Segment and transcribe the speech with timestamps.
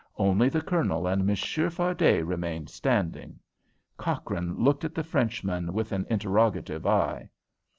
[0.17, 3.39] Only the Colonel and Monsieur Fardet remained standing.
[3.97, 7.29] Cochrane looked at the Frenchman with an interrogative eye.